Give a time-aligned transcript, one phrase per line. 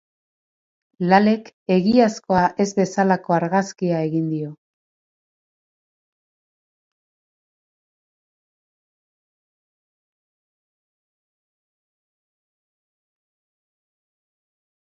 [1.11, 4.49] Lalek egiazkoa ez bezalako argazkia egin dio.